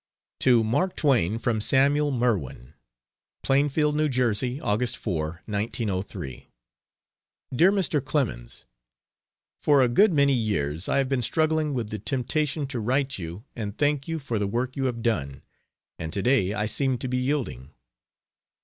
To 0.39 0.63
Mark 0.63 0.95
Twain, 0.95 1.37
from 1.37 1.61
Samuel 1.61 2.09
Merwin: 2.09 2.73
PLAINFIELD, 3.43 4.01
N. 4.01 4.11
J. 4.11 4.59
August 4.59 4.97
4, 4.97 5.43
1903. 5.45 6.49
DEAR 7.53 7.71
MR. 7.71 8.03
CLEMENS, 8.03 8.65
For 9.61 9.83
a 9.83 9.87
good 9.87 10.11
many 10.11 10.33
years 10.33 10.89
I 10.89 10.97
have 10.97 11.07
been 11.07 11.21
struggling 11.21 11.75
with 11.75 11.91
the 11.91 11.99
temptation 11.99 12.65
to 12.65 12.79
write 12.79 13.19
you 13.19 13.43
and 13.55 13.77
thank 13.77 14.07
you 14.07 14.17
for 14.17 14.39
the 14.39 14.47
work 14.47 14.75
you 14.75 14.85
have 14.85 15.03
done; 15.03 15.43
and 15.99 16.11
to 16.13 16.23
day 16.23 16.51
I 16.51 16.65
seem 16.65 16.97
to 16.97 17.07
be 17.07 17.17
yielding. 17.17 17.69